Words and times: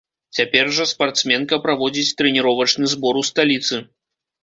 Цяпер 0.37 0.71
жа 0.77 0.87
спартсменка 0.93 1.61
праводзіць 1.67 2.15
трэніровачны 2.23 2.93
збор 2.97 3.25
у 3.25 3.27
сталіцы. 3.33 3.75